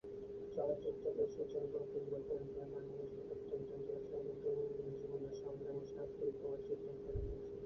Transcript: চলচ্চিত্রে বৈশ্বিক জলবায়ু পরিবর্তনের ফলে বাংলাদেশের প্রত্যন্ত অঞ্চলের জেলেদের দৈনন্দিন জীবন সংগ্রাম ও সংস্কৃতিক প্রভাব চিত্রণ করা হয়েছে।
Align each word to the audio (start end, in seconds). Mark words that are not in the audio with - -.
চলচ্চিত্রে 0.55 1.09
বৈশ্বিক 1.17 1.47
জলবায়ু 1.53 1.85
পরিবর্তনের 1.91 2.47
ফলে 2.51 2.67
বাংলাদেশের 2.73 3.23
প্রত্যন্ত 3.27 3.67
অঞ্চলের 3.71 4.03
জেলেদের 4.09 4.37
দৈনন্দিন 4.43 4.89
জীবন 4.95 5.21
সংগ্রাম 5.41 5.75
ও 5.77 5.83
সংস্কৃতিক 5.93 6.35
প্রভাব 6.37 6.59
চিত্রণ 6.67 6.95
করা 7.03 7.19
হয়েছে। 7.19 7.49